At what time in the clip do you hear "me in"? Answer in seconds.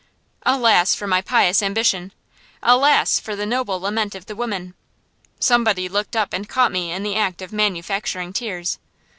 6.71-7.03